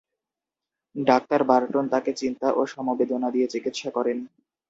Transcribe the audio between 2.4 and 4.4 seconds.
ও সমবেদনা" দিয়ে চিকিৎসা করেন।